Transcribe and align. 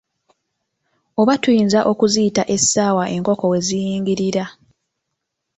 Oba 1.21 1.33
tuyinza 1.41 1.79
okuziyita 1.91 2.43
essaawa 2.55 3.03
enkoko 3.15 3.45
we 3.51 3.59
ziyingirira. 3.67 4.45